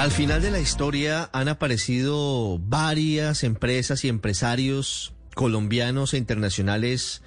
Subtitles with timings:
[0.00, 7.20] Al final de la historia han aparecido varias empresas y empresarios colombianos e internacionales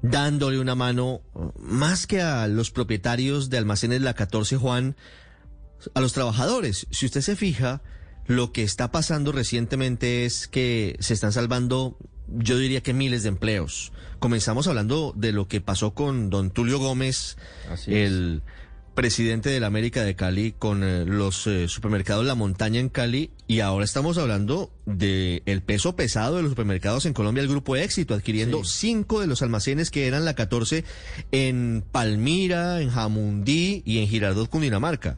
[0.00, 1.22] dándole una mano
[1.58, 4.94] más que a los propietarios de almacenes La 14 Juan,
[5.92, 6.86] a los trabajadores.
[6.92, 7.82] Si usted se fija,
[8.28, 13.30] lo que está pasando recientemente es que se están salvando, yo diría que miles de
[13.30, 13.90] empleos.
[14.20, 17.36] Comenzamos hablando de lo que pasó con don Tulio Gómez,
[17.88, 18.44] el
[19.00, 23.30] presidente de la América de Cali con eh, los eh, supermercados La Montaña en Cali
[23.46, 27.76] y ahora estamos hablando de el peso pesado de los supermercados en Colombia, el grupo
[27.76, 30.84] Éxito, adquiriendo cinco de los almacenes que eran la 14
[31.32, 35.16] en Palmira, en Jamundí y en Girardot, Cundinamarca.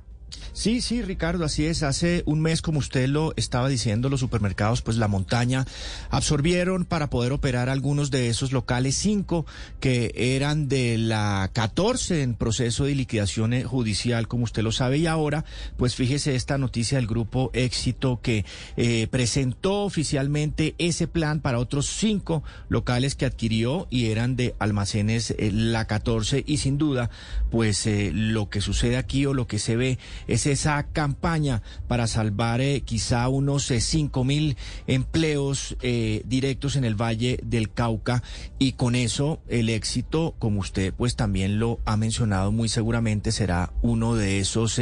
[0.52, 1.82] Sí, sí, Ricardo, así es.
[1.82, 5.64] Hace un mes, como usted lo estaba diciendo, los supermercados, pues la montaña,
[6.10, 9.46] absorbieron para poder operar algunos de esos locales, cinco
[9.80, 14.98] que eran de la 14 en proceso de liquidación eh, judicial, como usted lo sabe,
[14.98, 15.46] y ahora,
[15.78, 18.44] pues fíjese esta noticia del grupo Éxito que
[18.76, 25.30] eh, presentó oficialmente ese plan para otros cinco locales que adquirió y eran de almacenes
[25.30, 27.08] eh, la 14 y sin duda,
[27.50, 32.60] pues lo que sucede aquí o lo que se ve es esa campaña para salvar
[32.60, 34.56] eh, quizá unos eh, cinco mil
[34.86, 38.22] empleos eh, directos en el Valle del Cauca
[38.58, 43.72] y con eso el éxito, como usted pues también lo ha mencionado muy seguramente, será
[43.82, 44.80] uno de esos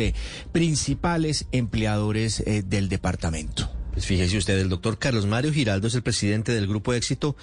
[0.52, 3.70] principales empleadores del departamento.
[3.92, 7.36] Pues fíjese usted, el doctor Carlos Mario Giraldo es el presidente del Grupo Éxito.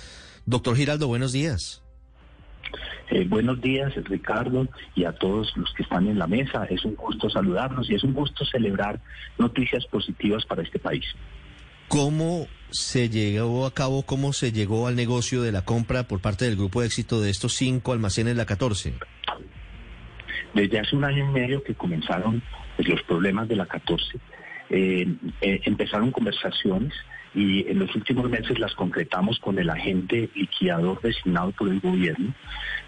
[0.46, 1.82] Doctor Giraldo, buenos días.
[3.10, 6.66] Eh, buenos días, Ricardo, y a todos los que están en la mesa.
[6.66, 9.00] Es un gusto saludarnos y es un gusto celebrar
[9.38, 11.06] noticias positivas para este país.
[11.88, 16.46] ¿Cómo se llegó a cabo, cómo se llegó al negocio de la compra por parte
[16.46, 18.94] del grupo de éxito de estos cinco almacenes La 14?
[20.54, 22.44] Desde hace un año y medio que comenzaron
[22.76, 24.20] pues, los problemas de la 14,
[24.70, 25.08] eh,
[25.42, 26.94] empezaron conversaciones
[27.34, 32.34] y en los últimos meses las concretamos con el agente liquidador designado por el gobierno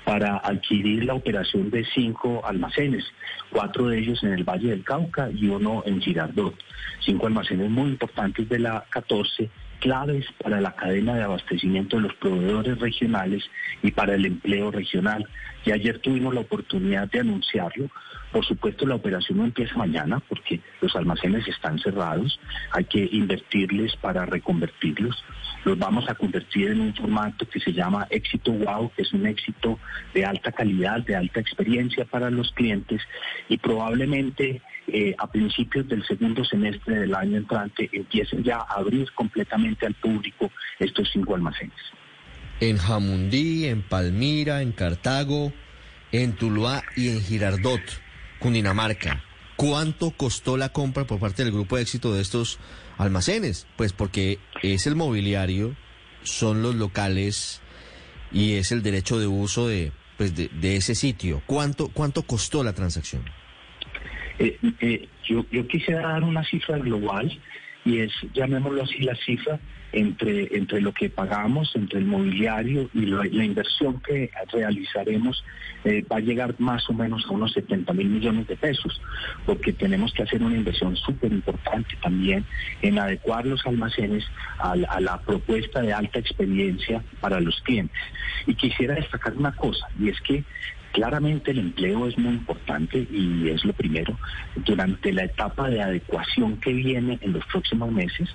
[0.06, 3.06] para adquirir la operación de cinco almacenes,
[3.52, 6.56] cuatro de ellos en el Valle del Cauca y uno en Girardot.
[7.00, 12.14] Cinco almacenes muy importantes de la 14 claves para la cadena de abastecimiento de los
[12.16, 13.44] proveedores regionales
[13.82, 15.28] y para el empleo regional.
[15.66, 17.90] Y ayer tuvimos la oportunidad de anunciarlo.
[18.32, 22.40] Por supuesto, la operación no empieza mañana porque los almacenes están cerrados.
[22.72, 25.24] Hay que invertirles para reconvertirlos.
[25.66, 29.26] Los vamos a convertir en un formato que se llama éxito wow, que es un
[29.26, 29.80] éxito
[30.14, 33.02] de alta calidad, de alta experiencia para los clientes
[33.50, 34.62] y probablemente
[34.94, 39.94] eh, a principios del segundo semestre del año entrante empiecen ya a abrir completamente al
[39.96, 41.78] público estos cinco almacenes.
[42.60, 45.54] En Jamundí, en Palmira, en Cartago,
[46.12, 47.82] en Tuluá y en Girardot,
[48.40, 49.24] Cundinamarca.
[49.56, 52.60] ¿Cuánto costó la compra por parte del grupo de éxito de estos
[52.98, 53.68] almacenes?
[53.76, 55.76] Pues porque es el mobiliario,
[56.24, 57.62] son los locales
[58.32, 61.42] y es el derecho de uso de, pues de, de ese sitio.
[61.46, 63.24] ¿Cuánto, ¿Cuánto costó la transacción?
[64.40, 67.38] Eh, eh, yo, yo quisiera dar una cifra global
[67.86, 69.60] y es, llamémoslo así, la cifra
[69.92, 75.44] entre, entre lo que pagamos, entre el mobiliario y la, inversión que realizaremos
[75.84, 79.02] eh, va a llegar más o menos a unos 70 mil millones de pesos,
[79.46, 82.46] porque tenemos que hacer una inversión súper importante también
[82.82, 84.26] en adecuar los almacenes
[84.60, 88.02] a, a la propuesta de alta experiencia para los clientes.
[88.46, 90.44] Y quisiera destacar una cosa, y es que
[90.92, 94.18] Claramente el empleo es muy importante y es lo primero.
[94.56, 98.30] Durante la etapa de adecuación que viene en los próximos meses,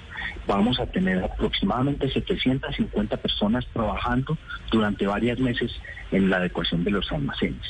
[0.47, 4.39] vamos a tener aproximadamente 750 personas trabajando
[4.71, 5.73] durante varios meses
[6.13, 7.63] en la adecuación de los almacenes.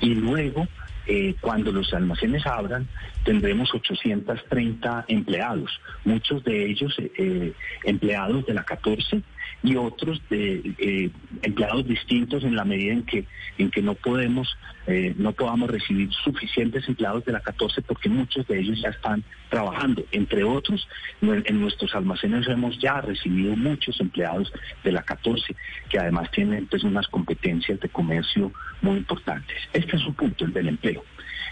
[0.00, 0.68] Y luego,
[1.06, 2.86] eh, cuando los almacenes abran,
[3.28, 5.70] tendremos 830 empleados,
[6.06, 7.52] muchos de ellos eh,
[7.84, 9.20] empleados de la 14
[9.62, 11.10] y otros de eh,
[11.42, 13.26] empleados distintos en la medida en que
[13.58, 14.56] en que no podemos
[14.86, 19.22] eh, no podamos recibir suficientes empleados de la 14 porque muchos de ellos ya están
[19.50, 20.02] trabajando.
[20.12, 20.88] Entre otros
[21.20, 24.50] en nuestros almacenes hemos ya recibido muchos empleados
[24.82, 25.54] de la 14
[25.90, 29.58] que además tienen pues unas competencias de comercio muy importantes.
[29.74, 31.04] Este es un punto el del empleo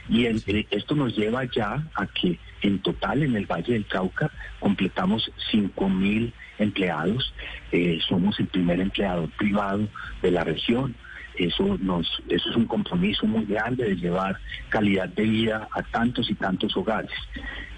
[0.09, 0.27] y
[0.71, 4.31] esto nos lleva ya a que en total en el Valle del Cauca
[4.61, 7.35] completamos 5 mil empleados.
[7.73, 9.89] Eh, somos el primer empleador privado
[10.23, 10.95] de la región.
[11.37, 14.39] Eso, nos, eso es un compromiso muy grande de llevar
[14.71, 17.11] calidad de vida a tantos y tantos hogares.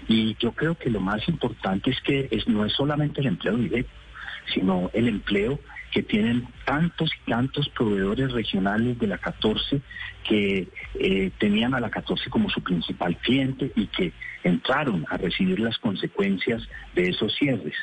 [0.07, 3.57] Y yo creo que lo más importante es que es, no es solamente el empleo
[3.57, 3.91] directo,
[4.53, 5.59] sino el empleo
[5.91, 9.81] que tienen tantos y tantos proveedores regionales de la 14
[10.27, 14.13] que eh, tenían a la 14 como su principal cliente y que
[14.43, 16.61] entraron a recibir las consecuencias
[16.95, 17.75] de esos cierres.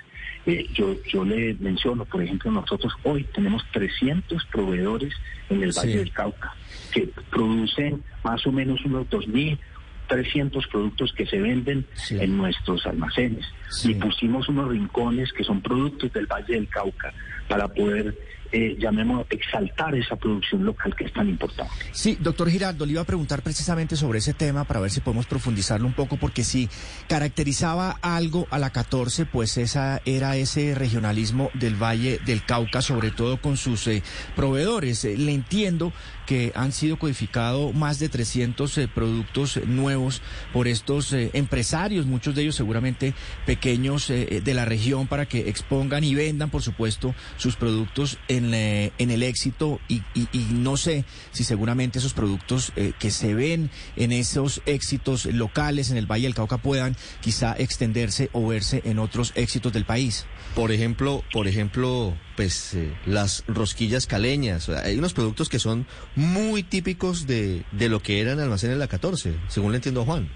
[0.47, 5.13] Eh, yo, yo le menciono, por ejemplo, nosotros hoy tenemos 300 proveedores
[5.49, 6.55] en el Valle del Cauca
[6.93, 9.59] que producen más o menos unos 2.000
[10.07, 13.45] 300 productos que se venden en nuestros almacenes.
[13.85, 17.13] Y pusimos unos rincones que son productos del Valle del Cauca
[17.49, 18.17] para poder
[18.53, 21.73] eh, llamemos, exaltar esa producción local que es tan importante.
[21.93, 25.27] Sí, doctor Giraldo, le iba a preguntar precisamente sobre ese tema para ver si podemos
[25.27, 26.69] profundizarlo un poco, porque si
[27.09, 33.11] caracterizaba algo a la 14, pues esa era ese regionalismo del Valle del Cauca, sobre
[33.11, 34.03] todo con sus eh,
[34.35, 35.05] proveedores.
[35.05, 35.93] Eh, le entiendo
[36.27, 40.23] que han sido codificados más de 300 eh, productos nuevos
[40.53, 43.15] por estos empresarios, muchos de ellos seguramente
[43.45, 48.19] pequeños de la región, para que expongan y vendan, por supuesto, sus productos
[48.55, 50.03] eh, en el éxito y,
[50.51, 55.97] no sé si seguramente esos productos eh, que se ven en esos éxitos locales en
[55.97, 60.27] el Valle del Cauca puedan quizá extenderse o verse en otros éxitos del país.
[60.55, 64.69] Por ejemplo, por ejemplo, pues eh, las rosquillas caleñas.
[64.69, 68.89] Hay unos productos que son muy típicos de, de lo que eran almacenes de la
[68.89, 70.29] 14, según le entiendo a Juan.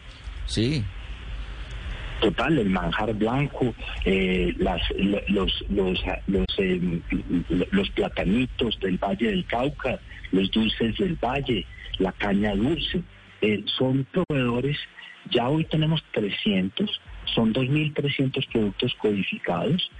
[0.46, 0.84] Sí,
[2.20, 3.74] total, el manjar blanco,
[4.04, 4.80] eh, las,
[5.28, 5.64] los,
[6.58, 7.00] eh,
[7.94, 9.98] platanitos del Valle del Cauca,
[10.32, 11.66] los dulces del Valle,
[11.98, 13.02] la caña dulce,
[13.40, 14.78] eh, son proveedores,
[15.30, 17.00] ya hoy tenemos 300,
[17.34, 19.90] son 2.300 productos codificados.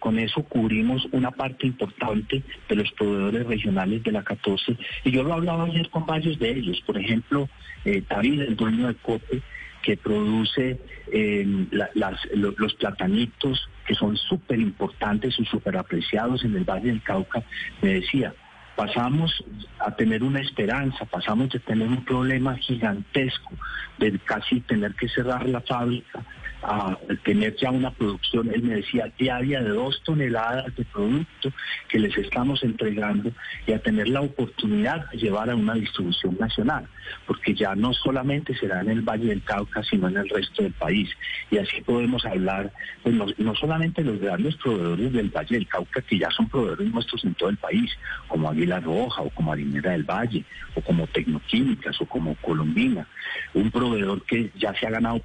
[0.00, 4.76] con eso cubrimos una parte importante de los proveedores regionales de la 14.
[5.02, 6.82] Y yo lo hablaba ayer con varios de ellos.
[6.84, 7.48] Por ejemplo,
[8.10, 9.40] David, el dueño de COPE,
[9.86, 10.80] que produce
[11.12, 11.68] em,
[12.34, 17.44] los platanitos, que son súper importantes y súper apreciados en el Valle del Cauca,
[17.80, 18.34] me decía,
[18.76, 19.44] pasamos
[19.78, 23.54] a tener una esperanza, pasamos de tener un problema gigantesco,
[23.98, 26.22] de casi tener que cerrar la fábrica,
[26.62, 31.52] a tener ya una producción, él me decía, diaria de dos toneladas de producto
[31.88, 33.30] que les estamos entregando
[33.66, 36.86] y a tener la oportunidad de llevar a una distribución nacional,
[37.26, 40.72] porque ya no solamente será en el Valle del Cauca, sino en el resto del
[40.72, 41.08] país.
[41.50, 42.72] Y así podemos hablar,
[43.02, 47.24] pues no, solamente los grandes proveedores del Valle del Cauca, que ya son proveedores nuestros
[47.24, 47.92] en todo el país,
[48.28, 53.06] como Águila Roja o como Harinera del Valle, o como Tecnoquímicas o como Colombina,
[53.54, 55.22] un proveedor que ya se ha ganado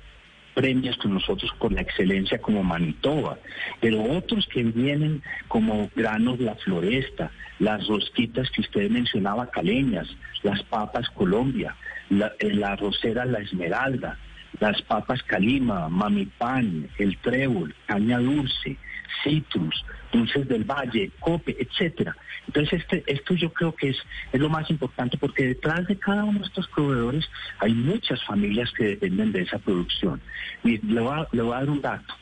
[0.54, 3.40] premios con nosotros por la excelencia como Manitoba,
[3.80, 10.08] pero otros que vienen como granos La Floresta, las rosquitas que usted mencionaba, caleñas,
[10.44, 11.76] las papas Colombia,
[12.10, 14.18] la, eh, la rosera La Esmeralda,
[14.59, 18.77] las papas Calima, Mamipán, el trébol, caña dulce,
[19.24, 22.15] citrus, dulces del valle, cope, etcétera.
[22.48, 23.98] Entonces este, esto yo creo que es,
[24.31, 27.25] es lo más importante porque detrás de cada uno de estos proveedores
[27.59, 30.21] hay muchas familias que dependen de esa producción.
[30.63, 32.13] Y le voy a, dar un dato.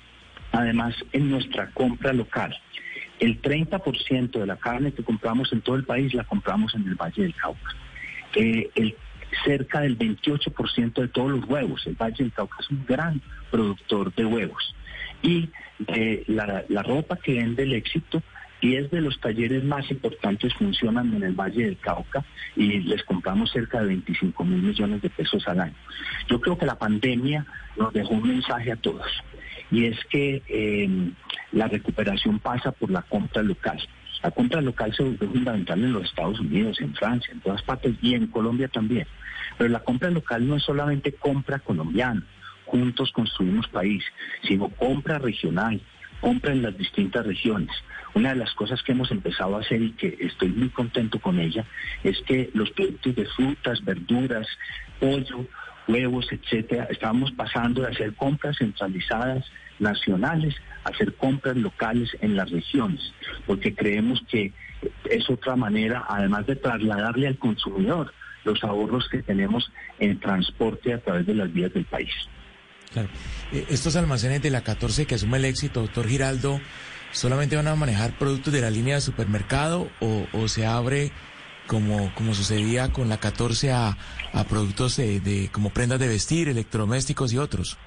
[0.52, 2.56] Además, en nuestra compra local,
[3.20, 6.96] el 30% de la carne que compramos en todo el país la compramos en el
[6.96, 7.76] Valle del Cauca.
[8.36, 8.70] Eh,
[9.44, 11.86] cerca del 28% de todos los huevos.
[11.88, 13.22] El Valle del Cauca es un gran
[13.52, 14.76] productor de huevos.
[15.22, 15.50] Y
[16.28, 18.22] la, la, ropa que vende el éxito,
[18.62, 22.24] 10 de los talleres más importantes funcionan en el Valle del Cauca
[22.56, 25.76] y les compramos cerca de 25 mil millones de pesos al año.
[26.30, 27.46] Yo creo que la pandemia
[27.78, 29.08] nos dejó un mensaje a todos
[29.72, 31.14] y es que em,
[31.52, 33.80] la recuperación pasa por la compra local.
[34.24, 37.96] La compra local se volvió fundamental en los Estados Unidos, en Francia, en todas partes
[38.02, 39.08] y en Colombia también.
[39.60, 42.24] Pero la compra local no es solamente compra colombiana,
[42.64, 44.02] juntos construimos país,
[44.48, 45.82] sino compra regional,
[46.22, 47.70] compra en las distintas regiones.
[48.14, 51.40] Una de las cosas que hemos empezado a hacer y que estoy muy contento con
[51.40, 51.66] ella
[52.06, 54.48] es que los productos de frutas, verduras,
[54.98, 55.46] pollo,
[55.90, 59.46] huevos, etcétera, estamos pasando de hacer compras centralizadas
[59.80, 63.14] nacionales a hacer compras locales en las regiones,
[63.46, 64.54] porque creemos que
[65.10, 71.00] es otra manera, además de trasladarle al consumidor los ahorros que tenemos en transporte a
[71.00, 72.12] través de las vías del país.
[72.92, 73.10] Claro.
[73.52, 76.60] Eh, estos almacenes de la 14 que asume el éxito, doctor Giraldo,
[77.12, 81.12] ¿solamente van a manejar productos de la línea de supermercado o, se abre,
[81.68, 83.98] como, como sucedía con la 14, a,
[84.50, 87.78] productos de, como prendas de vestir, electrodomésticos y otros?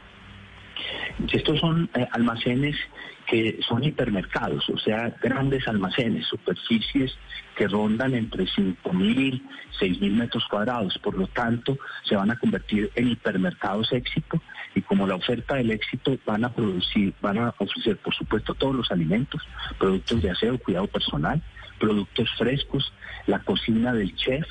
[1.32, 2.76] Estos son eh, almacenes
[3.32, 7.16] que son hipermercados, o sea, grandes almacenes, superficies
[7.56, 9.40] que rondan entre 5.000,
[9.80, 10.98] 6.000 metros cuadrados.
[10.98, 14.42] Por lo tanto, se van a convertir en hipermercados éxito
[14.74, 18.74] y como la oferta del éxito van a producir, van a ofrecer, por supuesto, todos
[18.74, 19.40] los alimentos,
[19.78, 21.42] productos de aseo, cuidado personal,
[21.80, 22.92] productos frescos,
[23.26, 24.44] la cocina del chef,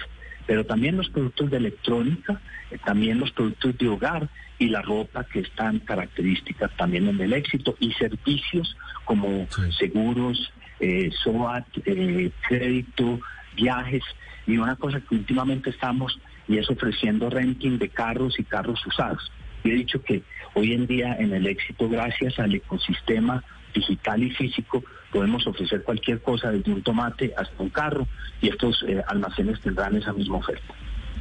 [0.51, 2.41] pero también los productos de electrónica,
[2.72, 4.27] eh, también los productos de hogar
[4.60, 9.48] y la ropa que están características también en el éxito y servicios como
[9.79, 13.22] seguros, eh, SOAT, eh, crédito,
[13.55, 14.03] viajes
[14.46, 19.31] y una cosa que últimamente estamos y es ofreciendo renting de carros y carros usados.
[19.63, 20.22] Y he dicho que
[20.53, 23.41] hoy en día en el éxito, gracias al ecosistema
[23.74, 28.08] digital y físico, podemos ofrecer cualquier cosa, desde un tomate hasta un carro,
[28.41, 30.74] y estos eh, almacenes tendrán esa misma oferta.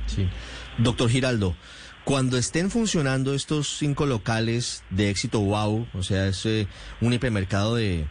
[0.06, 0.28] Sí.
[0.78, 1.54] Doctor Giraldo,
[2.04, 6.46] cuando estén funcionando estos cinco locales de éxito wow, o sea, es
[7.00, 8.06] un hipermercado de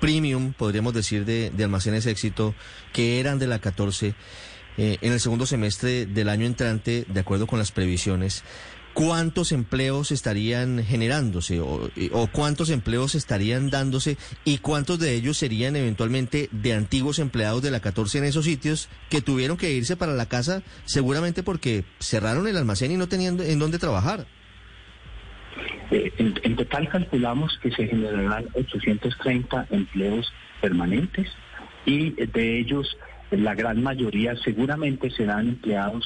[0.00, 2.54] premium, podríamos decir, de, almacenes éxito,
[2.92, 4.14] que eran de la 14,
[4.78, 8.42] eh, en el segundo semestre del año entrante, de acuerdo con las previsiones,
[8.92, 11.90] cuántos empleos estarían generándose o,
[12.32, 17.80] cuántos empleos estarían dándose y cuántos de ellos serían eventualmente de antiguos empleados de la
[17.80, 22.56] 14 en esos sitios que tuvieron que irse para la casa seguramente porque cerraron el
[22.56, 24.26] almacén y no tenían en dónde trabajar.
[25.90, 31.28] Eh, en, total calculamos que se generarán 830 empleos permanentes
[31.84, 32.96] y de ellos
[33.30, 36.04] la gran mayoría seguramente serán empleados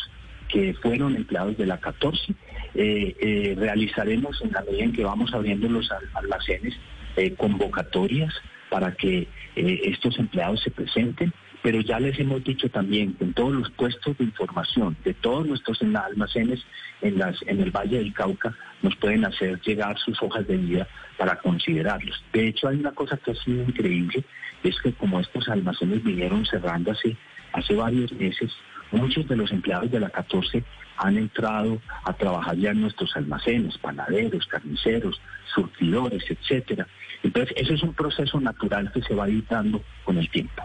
[0.55, 2.33] que fueron empleados de la 14
[2.77, 6.75] eh, eh, realizaremos en la medida en que vamos abriendo los almacenes
[7.17, 8.33] eh, convocatorias
[8.71, 11.33] para que estos empleados se presenten,
[11.63, 15.47] pero ya les hemos dicho también que en todos los puestos de información de todos
[15.47, 16.65] nuestros almacenes
[17.03, 20.89] en, las, en el Valle del Cauca nos pueden hacer llegar sus hojas de vida
[21.17, 22.23] para considerarlos.
[22.33, 24.25] De hecho, hay una cosa que ha sido increíble,
[24.63, 27.17] es que como estos almacenes vinieron cerrándose
[27.53, 28.53] hace varios meses,
[28.95, 30.65] muchos de los empleados de la 14
[30.97, 35.21] han entrado a trabajar ya en nuestros almacenes, panaderos, carniceros,
[35.55, 36.87] surtidores, etcétera.
[37.23, 40.63] Entonces, ese es un proceso natural que se va editando con el tiempo.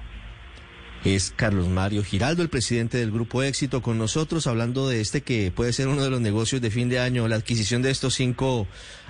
[1.06, 5.50] Es Carlos Mario Giraldo, el presidente del Grupo Éxito, con nosotros hablando de este que
[5.50, 8.68] puede ser uno de los negocios de fin de año, la adquisición de estos cinco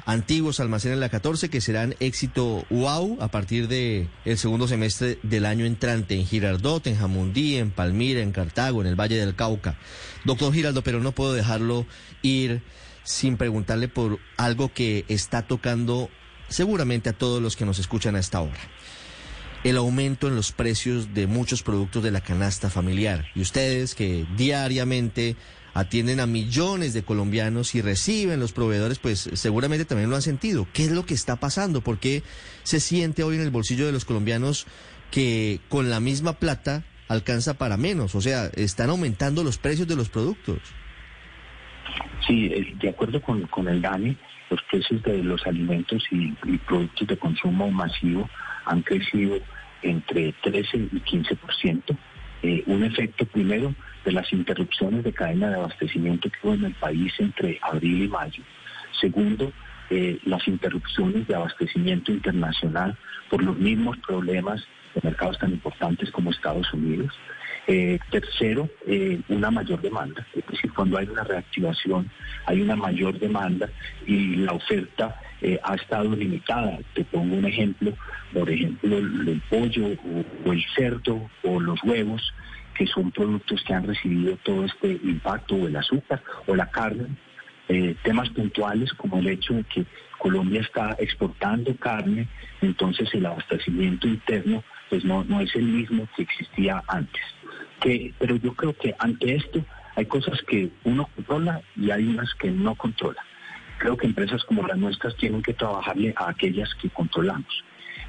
[0.10, 5.46] antiguos almacenes La 14 que serán éxito wow a partir de el segundo semestre del
[5.46, 9.78] año entrante en Girardot, en Jamundí, en Palmira, en Cartago, en el Valle del Cauca.
[10.26, 11.86] Doctor Giraldo, pero no puedo dejarlo
[12.24, 12.64] ir
[13.04, 16.10] sin preguntarle por algo que está tocando
[16.48, 18.60] seguramente a todos los que nos escuchan a esta hora
[19.64, 23.26] el aumento en los precios de muchos productos de la canasta familiar.
[23.36, 25.36] Y ustedes que diariamente
[25.74, 30.68] atienden a millones de colombianos y reciben los proveedores, pues seguramente también lo han sentido.
[30.74, 31.82] ¿Qué es lo que está pasando?
[31.82, 32.24] ¿Por qué
[32.64, 34.66] se siente hoy en el bolsillo de los colombianos
[35.12, 38.16] que con la misma plata alcanza para menos?
[38.16, 40.60] O sea, están aumentando los precios de los productos.
[42.28, 44.18] Sí, eh, de acuerdo con, con el DANE,
[44.50, 48.30] los precios de los alimentos y, y productos de consumo masivo
[48.70, 49.38] han crecido
[49.82, 51.98] entre 13 y 15%.
[52.42, 56.74] Eh, un efecto primero de las interrupciones de cadena de abastecimiento que hubo en el
[56.76, 58.44] país entre abril y mayo.
[59.02, 59.52] Segundo,
[59.90, 62.98] eh, las interrupciones de abastecimiento internacional
[63.30, 64.66] por los mismos problemas
[64.96, 67.14] de mercados tan importantes como Estados Unidos.
[67.72, 70.26] Eh, tercero, eh, una mayor demanda.
[70.34, 72.10] Es decir, cuando hay una reactivación,
[72.48, 73.70] hay una mayor demanda
[74.08, 76.80] y la oferta eh, ha estado limitada.
[76.96, 77.94] Te pongo un ejemplo,
[78.34, 79.86] por ejemplo, el, pollo
[80.46, 82.34] o, el cerdo o los huevos,
[82.74, 87.06] que son productos que han recibido todo este impacto, o el azúcar o la carne.
[88.02, 89.86] temas puntuales como el hecho de que
[90.18, 92.28] Colombia está exportando carne,
[92.62, 97.22] entonces el abastecimiento interno pues no, no es el mismo que existía antes
[97.80, 99.64] pero yo creo que ante esto
[99.96, 103.22] hay cosas que uno controla y hay unas que no controla.
[103.78, 107.64] Creo que empresas como las nuestras tienen que trabajarle a aquellas que controlamos.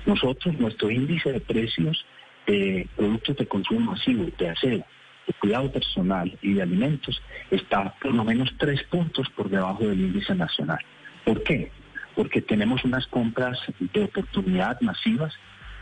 [0.06, 2.04] Nosotros, nuestro índice de precios
[2.46, 4.84] de productos de consumo masivo, de acero,
[5.26, 10.00] de cuidado personal y de alimentos, está por lo menos tres puntos por debajo del
[10.00, 10.78] índice nacional.
[11.24, 11.70] ¿Por qué?
[12.16, 15.32] Porque tenemos unas compras de oportunidad masivas,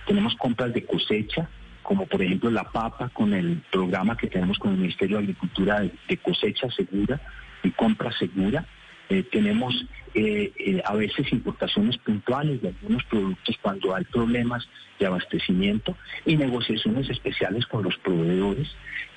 [0.09, 1.49] tenemos compras de cosecha,
[1.83, 5.81] como por ejemplo la papa con el programa que tenemos con el Ministerio de Agricultura
[5.81, 7.21] de, cosecha segura
[7.62, 8.67] y compra segura.
[9.11, 14.67] Eh, tenemos eh, eh, a veces importaciones puntuales de algunos productos cuando hay problemas
[14.99, 18.69] de abastecimiento y negociaciones especiales con los proveedores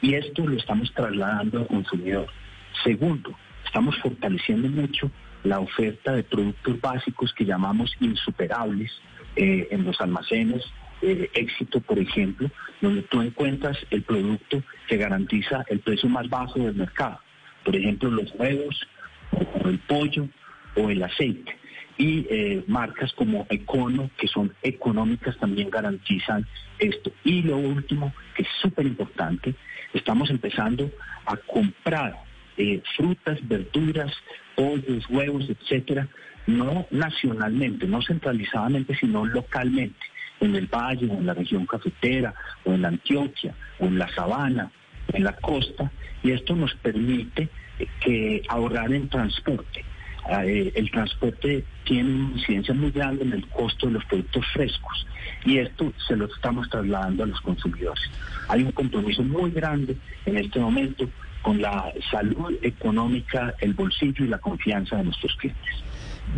[0.01, 2.27] y esto lo estamos trasladando al consumidor.
[2.83, 3.33] Segundo,
[3.65, 5.10] estamos fortaleciendo mucho
[5.43, 8.91] la oferta de productos básicos que llamamos insuperables
[9.36, 10.62] en los almacenes,
[11.01, 16.75] éxito, por ejemplo, donde tú encuentras el producto que garantiza el precio más bajo del
[16.75, 17.20] mercado.
[17.63, 18.88] Por ejemplo, los huevos,
[19.31, 20.27] o el pollo,
[20.75, 21.55] o el aceite.
[21.98, 26.48] Y eh, marcas como Econo, que son económicas, también garantizan
[26.79, 27.12] esto.
[27.24, 29.53] Y lo último, que es súper importante,
[29.93, 30.89] estamos empezando
[31.25, 32.15] a comprar
[32.58, 34.12] eh, frutas, verduras,
[34.55, 36.08] pollos, huevos, etcétera,
[36.48, 40.00] no nacionalmente, no centralizadamente, sino localmente,
[40.41, 42.33] en el valle, o en la región cafetera,
[42.65, 44.71] o en la Antioquia, o en la sabana,
[45.13, 45.91] en la costa,
[46.24, 49.86] y esto nos permite eh, que ahorrar en transporte.
[50.25, 54.45] Ah, eh, el transporte tiene una incidencia muy grande en el costo de los productos
[54.53, 55.07] frescos
[55.45, 58.03] y esto se lo estamos trasladando a los consumidores.
[58.48, 61.10] Hay un compromiso muy grande en este momento
[61.41, 65.83] con la salud económica, el bolsillo y la confianza de nuestros clientes.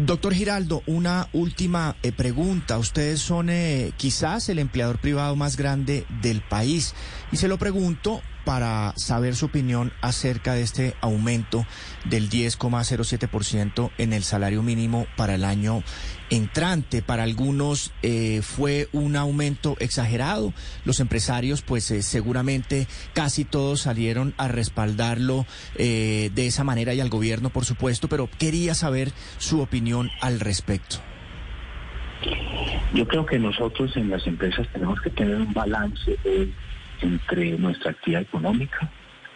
[0.06, 2.80] Doctor Giraldo, una última eh, pregunta.
[2.80, 6.96] Ustedes son eh, quizás el empleador privado más grande del país
[7.32, 11.66] y se lo pregunto para saber su opinión acerca de este aumento
[12.06, 15.84] del 10,07% en el salario mínimo para el año
[16.30, 17.02] entrante.
[17.02, 20.54] Para algunos eh, fue un aumento exagerado.
[20.86, 25.46] Los empresarios, pues eh, seguramente casi todos salieron a respaldarlo
[25.76, 30.40] eh, de esa manera y al gobierno, por supuesto, pero quería saber su opinión al
[30.40, 30.98] respecto.
[32.94, 36.18] Yo creo que nosotros en las empresas tenemos que tener un balance
[37.04, 38.90] entre nuestra actividad económica,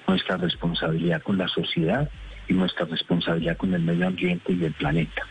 [0.08, 2.10] nuestra responsabilidad con la sociedad
[2.48, 5.24] y nuestra responsabilidad con el medio ambiente y el planeta.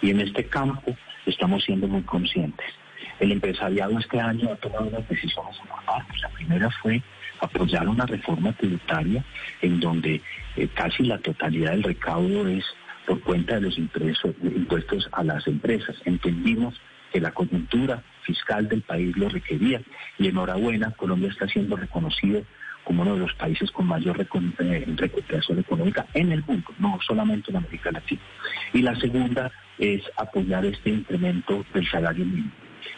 [0.00, 0.96] Y en este campo
[1.26, 2.66] estamos siendo muy conscientes.
[3.18, 6.20] El empresariado este año ha tomado unas decisiones importantes.
[6.22, 7.02] La primera fue
[7.40, 9.24] apoyar una reforma tributaria
[9.60, 10.20] en donde
[10.56, 12.64] eh, casi la totalidad del recaudo es
[13.06, 15.96] por cuenta de los impuestos a las empresas.
[16.04, 16.80] Entendimos
[17.12, 19.80] que la coyuntura fiscal del país lo requería
[20.18, 22.44] y enhorabuena, Colombia está siendo reconocido
[22.84, 27.50] como uno de los países con mayor eh, recuperación económica en el mundo, no solamente
[27.50, 28.20] en América Latina.
[28.72, 32.50] Y la segunda es apoyar este incremento del salario mínimo,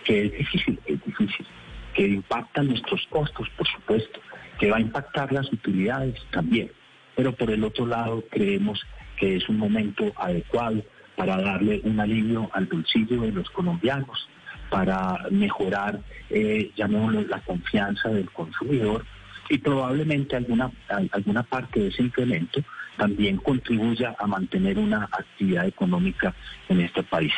[0.04, 1.46] que es difícil, es difícil,
[1.94, 4.20] que impacta nuestros costos, por supuesto,
[4.58, 6.70] que va a impactar las utilidades también.
[7.16, 8.84] Pero por el otro lado, creemos
[9.18, 10.82] que es un momento adecuado
[11.16, 14.28] para darle un alivio al bolsillo de los colombianos,
[14.74, 19.06] para mejorar, eh, llamémoslo, la confianza del consumidor
[19.48, 20.68] y probablemente alguna,
[21.12, 22.60] alguna parte de ese incremento
[22.96, 26.34] también contribuya a mantener una actividad económica
[26.68, 27.32] en este país.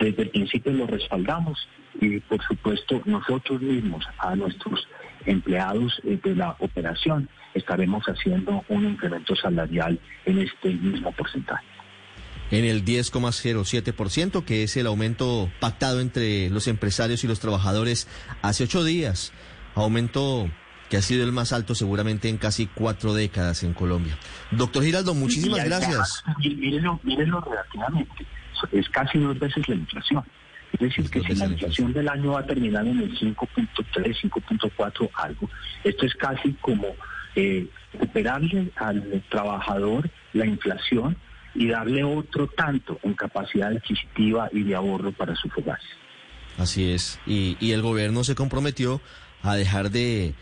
[0.00, 1.68] Desde el principio lo respaldamos
[2.00, 4.88] y por supuesto nosotros mismos a nuestros
[5.24, 11.71] empleados eh, de la operación estaremos haciendo un incremento salarial en este mismo porcentaje
[12.52, 18.06] en el 10,07%, que es el aumento pactado entre los empresarios y los trabajadores
[18.42, 19.32] hace ocho días.
[19.74, 20.50] Aumento
[20.90, 24.18] que ha sido el más alto seguramente en casi cuatro décadas en Colombia.
[24.50, 26.22] Doctor Giraldo, muchísimas gracias.
[26.38, 28.26] Mírenlo, mírenlo relativamente,
[28.70, 30.22] es casi dos veces la inflación.
[30.74, 35.10] Es decir, que si la inflación del año va a terminar en el 5.3, 5.4
[35.14, 35.48] algo,
[35.84, 36.88] esto es casi como
[37.34, 41.16] eh, recuperarle al trabajador la inflación
[41.54, 45.78] y darle otro tanto en capacidad adquisitiva y de ahorro para su hogar.
[46.58, 49.00] Así es, y, y el gobierno se comprometió
[49.42, 50.34] a dejar de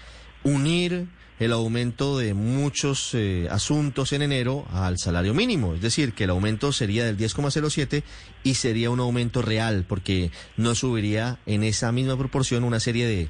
[0.42, 1.08] unir
[1.40, 6.30] el aumento de muchos eh, asuntos en enero al salario mínimo, es decir, que el
[6.30, 8.02] aumento sería del 10,07
[8.44, 13.28] y sería un aumento real, porque no subiría en esa misma proporción una serie de,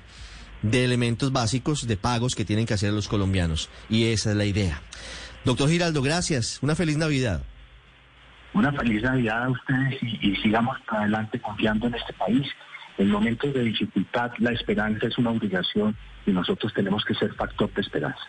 [0.63, 4.45] de elementos básicos de pagos que tienen que hacer los colombianos, y esa es la
[4.45, 4.83] idea.
[5.45, 7.45] Doctor Giraldo, gracias, una feliz Navidad.
[8.53, 12.49] Una feliz Navidad a ustedes y, sigamos adelante confiando en este país.
[12.99, 17.73] En momentos de dificultad la esperanza es una obligación y nosotros tenemos que ser factor
[17.73, 18.21] de esperanza.